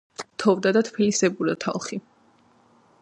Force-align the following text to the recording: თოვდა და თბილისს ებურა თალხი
თოვდა 0.43 0.71
და 0.77 0.81
თბილისს 0.87 1.27
ებურა 1.29 1.55
თალხი 1.67 2.01